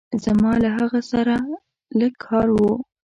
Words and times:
زما 0.23 0.53
له 0.63 0.69
هغه 0.77 1.01
سره 1.11 1.35
لږ 1.99 2.13
کار 2.27 2.47
وه. 2.57 2.73